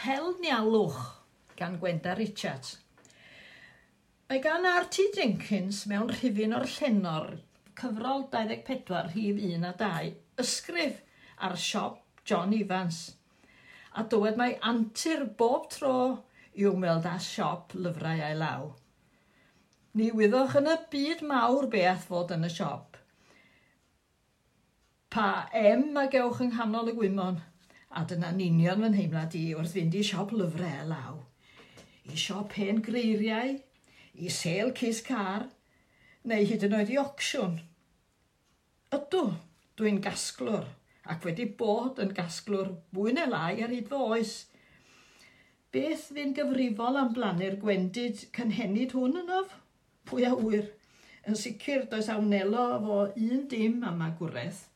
[0.00, 1.00] Helnialwch
[1.56, 2.78] gan Gwenda Richards.
[4.30, 5.10] Mae gan R.T.
[5.12, 7.34] Jenkins mewn rhifin o'r llenor,
[7.76, 11.02] cyfrol 24 rhif 1 a 2, ysgrif
[11.44, 13.02] ar siop John Evans.
[13.92, 15.98] A dywed mae antur bob tro
[16.56, 18.70] i ymweld â siop lyfrau ei law.
[20.00, 22.96] Ni wyddwch yn y byd mawr beth fod yn y siop.
[25.12, 25.28] Pa
[25.66, 27.44] em a gewch yng nghanol y gwymon–
[27.90, 31.16] A dyna'n union fy nheimlad i wrth fynd i siop lyfrau law.
[32.06, 33.56] I siop hen greiriau,
[34.14, 35.48] i sel cys car,
[36.30, 37.56] neu hyd yn oed i ocsiwn.
[38.94, 39.24] Ydw,
[39.80, 40.68] dwi'n gasglwr,
[41.10, 44.36] ac wedi bod yn gasglwr fwy neu lai ar hyd fy oes.
[45.74, 49.58] Beth fy'n gyfrifol am blannu'r gwendid cynhenid hwn yn of?
[50.06, 50.70] Pwy a wyr?
[51.26, 54.68] Yn sicr, does awnelo fo un dim am agwraeth.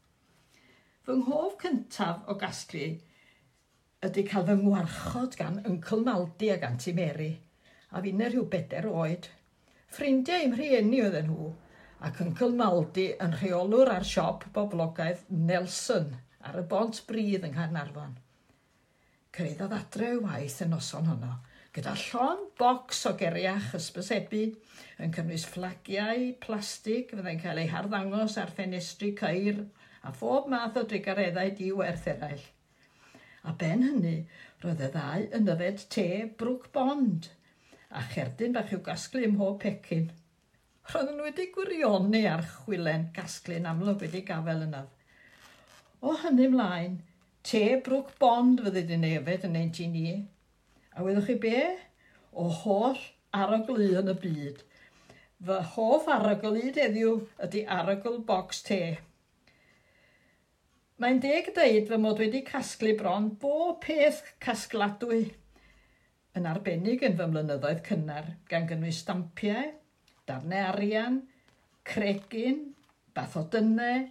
[1.06, 2.88] Fy nghof cyntaf o gasglu
[4.04, 7.30] ydy cael fy ngwarchod gan Uncle Maldi ac Auntie Mary.
[7.94, 9.28] A fi'n yna rhyw bedair oed.
[9.94, 11.46] Ffrindiau i'm rhieni oedden nhw,
[12.04, 16.10] ac Uncle Maldi yn rheolwr ar siop boblogaidd Nelson
[16.44, 18.16] ar y bont bryd yng Nghaernarfon.
[19.34, 21.38] Creddodd adre y waith y noson honno,
[21.74, 24.42] gyda llon bocs o geriach ysbysebu
[25.02, 29.64] yn cynnwys fflagiau plastig fyddai'n cael eu harddangos ar ffenestri ceir
[30.04, 32.44] a phob math o drigareddau diwerth eraill
[33.44, 34.16] a ben hynny,
[34.64, 36.08] roedd y ddau yn yfed te
[36.40, 37.30] brwc bond
[37.94, 40.10] a cherdyn bach i'w gasglu ym mhob pecyn.
[40.92, 44.84] Roedden nhw wedi gwirionu ar chwilen gasglu'n amlwg wedi gafel yna.
[46.04, 46.98] O hynny mlaen,
[47.46, 50.24] te brwc bond fyddi di nefyd yn 19
[50.94, 51.60] A weddwch chi be?
[52.38, 53.00] O holl
[53.34, 54.60] aroglu yn y byd.
[55.46, 58.78] Fy hoff arogl i heddiw ydy arogl box te.
[61.02, 65.24] Mae'n deg dweud fy mod wedi casglu bron bob peth casgladwy
[66.38, 69.72] yn arbennig yn fy mlynyddoedd cynnar gan gynnwys stampiau,
[70.30, 71.16] darnau arian,
[71.90, 72.60] cregin,
[73.10, 74.06] bath o dynau,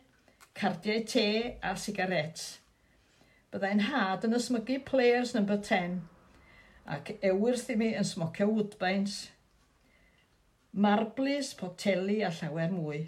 [0.59, 1.25] cardiau te
[1.63, 2.43] a sigaret.
[3.55, 6.01] Byddai'n had yn ysmygu players number 10
[6.97, 9.21] ac ewyrth i mi yn smocio woodbines,
[10.75, 13.05] marblis, poteli a llawer mwy.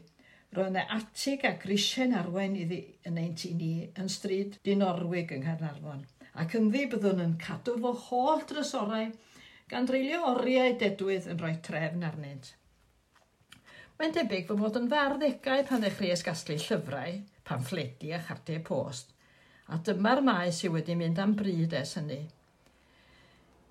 [0.54, 6.06] Roedd yna atig a risen arwen iddi yn 19 yn stryd Dinorwig yng Nghaernarfon.
[6.44, 9.10] Ac ynddi byddwn yn cadw fo holl drysorau
[9.72, 12.54] gan dreulio oriau dedwydd yn rhoi trefn arnynt.
[13.98, 19.14] Mae'n debyg fod bod yn farddegau pan ddechrau ysgasglu llyfrau, pamffledi a chartiau post,
[19.72, 22.20] a dyma'r maes sydd wedi mynd am bryd es hynny.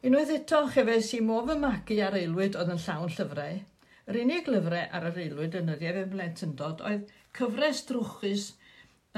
[0.04, 3.60] Unwaith eto, chefes i mof y magu ar aelwyd oedd yn llawn llyfrau,
[4.04, 8.42] Yr unig lyfrau ar yr aelwyd yn yr yn mlentyndod oedd cyfres drwchus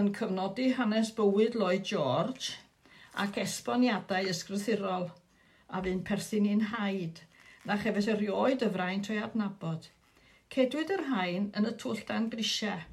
[0.00, 2.52] yn cyfnodi hanes bywyd Lloyd George
[3.25, 7.19] ac esboniadau ysgrythurol a fu'n perthyn i'n haid
[7.66, 9.88] na chefes erioed y fraint o'i adnabod.
[10.54, 12.84] Cedwyd yr hain yn y twll dan grisiau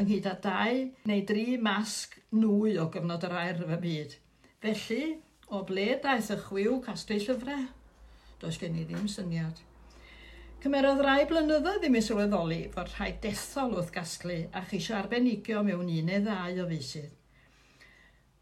[0.00, 0.78] ynghyd â dau
[1.10, 4.16] neu dri masg nwy o gyfnod yr air y byd.
[4.64, 5.02] Felly,
[5.52, 7.68] o ble daeth y chwiw castell llyfrau?
[8.40, 9.60] Does gen i ddim syniad.
[10.62, 15.88] Cymerodd rai blynyddoedd ddim i sylweddoli fod rhai dethol wrth gasglu a cheisio arbenigio mewn
[15.90, 17.08] un neu ddau o feisydd.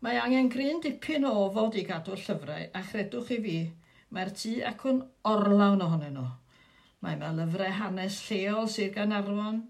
[0.05, 3.57] Mae angen gryn dipyn o ofod i gadw llyfrau a chredwch i fi,
[4.13, 5.01] mae'r tŷ ac yn
[5.33, 6.27] orlawn ohonyn nhw.
[7.01, 9.65] Mae yma lyfrau hanes lleol Sir Ganarfon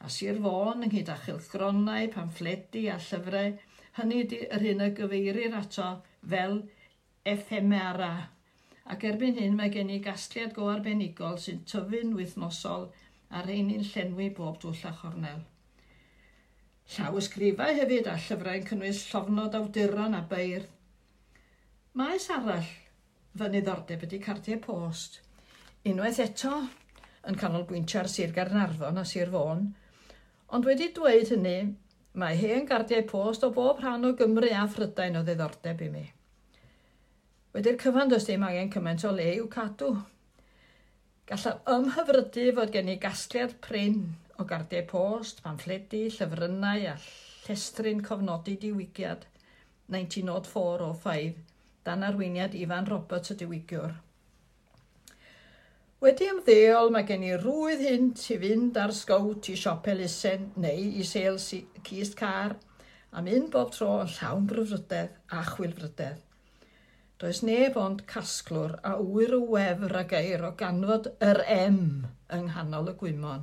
[0.00, 3.58] a Sir Fôn ynghyd â chylchgronau, pamffledi a llyfrau,
[4.00, 5.92] hynny ydy yr hyn y gyfeirir ato
[6.24, 6.62] fel
[7.36, 8.14] ephemera
[8.94, 12.88] ac erbyn hyn mae gen i gasgliad go arbenigol sy'n tyfu'n wythnosol
[13.30, 15.44] a rheini'n llenwi bob dwll a chornel.
[16.90, 20.66] Llaw ysgrifau hefyd a llyfrau'n cynnwys llofnod awduron a beir.
[21.94, 22.66] Maes arall
[23.38, 25.20] fy niddordeb ydy cardiau post.
[25.86, 26.56] Unwaith eto,
[27.30, 29.68] yn canolbwyntio ar Sir Garnarfon a Sir Fôn,
[30.50, 31.58] ond wedi dweud hynny,
[32.18, 36.08] mae hen gardiau post o bob rhan o Gymru a Phrydain o ddiddordeb i mi.
[37.50, 39.86] Wedi'r cyfan does dim angen cymaint o le i'w cadw.
[41.26, 43.96] Gallaf ymhyfrydu fod gen i gasgliad prin
[44.38, 46.94] o gardiau post, pamffledi, llyfrynnau a
[47.46, 49.26] llestrin cofnodi diwygiad
[49.90, 51.42] 1904-05
[51.88, 53.98] dan arweiniad Ifan Roberts y diwygiwr.
[56.00, 60.86] Wedi ymddeol mae gen i rwydd hynt i fynd ar sgowt i siop elusen neu
[61.02, 62.54] i sel cist car
[63.10, 66.29] am un bob tro yn llawn bryfrydedd a chwilfrydedd.
[67.20, 71.80] Does neb ond casglwr a wyr y wefr a geir o ganfod yr M
[72.32, 73.42] yng nghanol y gwymon.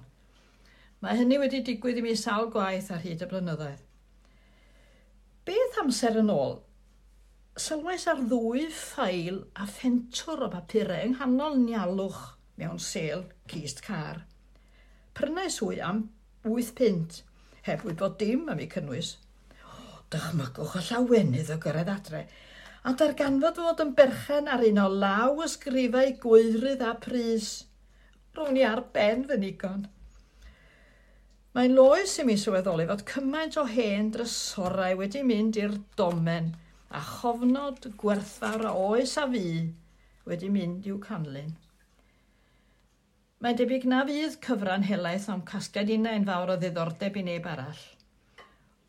[1.06, 3.84] Mae hynny wedi digwydd i mi sawl gwaith ar hyd y blynyddoedd.
[5.46, 6.58] Beth amser yn ôl,
[7.68, 12.24] sylwais ar ddwy ffail a ffentwr o bapurau yng nghanol nialwch
[12.58, 14.24] mewn sel cist car.
[15.14, 16.02] Prynau swy am
[16.50, 17.22] 8 pint,
[17.70, 19.14] heb wybod dim am ei cynnwys.
[20.10, 22.26] Dychmygwch y llawenydd o gyrraedd adre
[22.88, 27.50] a darganfod fod yn berchen ar un o law ysgrifau gwyrydd a pris.
[28.38, 29.82] Rwy'n ni ar ben fy nigon.
[31.58, 36.54] Mae'n loes i mi sylweddoli fod cymaint o hen drysorau wedi mynd i'r domen
[36.96, 39.46] a chofnod gwerthfawr a oes a fi
[40.30, 41.52] wedi mynd i'w canlyn.
[43.44, 47.84] Mae'n debyg na fydd cyfran helaeth am casgad unau'n fawr o ddiddordeb i neb arall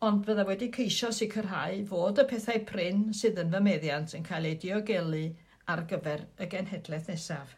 [0.07, 4.47] ond bydda wedi ceisio sicrhau fod y pethau pryn sydd yn fy meddiant yn cael
[4.47, 5.25] ei diogelu
[5.73, 7.57] ar gyfer y genhedlaeth nesaf.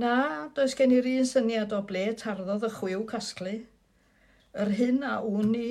[0.00, 3.56] Na, does gen i'r un syniad o ble tarddodd y chwiw casglu.
[4.60, 5.70] Yr hyn a wni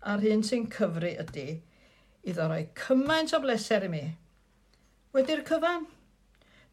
[0.00, 1.46] a'r hyn sy'n cyfru ydy,
[2.24, 4.02] iddo roi cymaint o bleser i mi.
[5.14, 5.86] Wedi'r cyfan,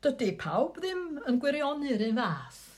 [0.06, 2.77] dydy pawb ddim yn gwirionnu'r un fath.